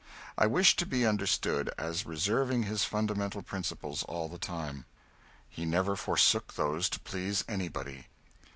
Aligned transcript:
I 0.35 0.47
wish 0.47 0.75
to 0.77 0.87
be 0.87 1.05
understood 1.05 1.69
as 1.77 2.07
reserving 2.07 2.63
his 2.63 2.83
fundamental 2.83 3.43
principles 3.43 4.01
all 4.01 4.29
the 4.29 4.39
time. 4.39 4.85
He 5.47 5.63
never 5.63 5.95
forsook 5.95 6.55
those 6.55 6.89
to 6.89 6.99
please 7.01 7.43
anybody. 7.47 8.07